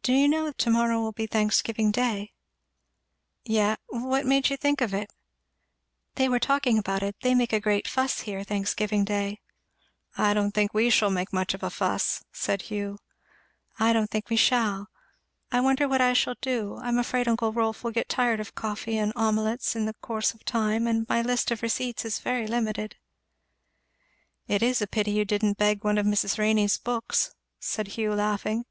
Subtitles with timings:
[0.00, 2.32] "Do you know to morrow will be Thanksgiving day?"
[3.44, 5.12] "Ye what made you think of it?"
[6.14, 9.42] "They were talking about it they make a great fuss here Thanksgiving day."
[10.16, 12.96] "I don't think we shall make much of a fuss," said Hugh.
[13.78, 14.86] "I don't think we shall.
[15.52, 18.54] I wonder what I shall do I am afraid uncle Rolf will get tired of
[18.54, 22.46] coffee and omelettes in the course of time; and my list of receipts is very
[22.46, 22.96] limited."
[24.48, 26.38] "It is a pity you didn't beg one of Mrs.
[26.38, 28.64] Renney's books," said Hugh laughing.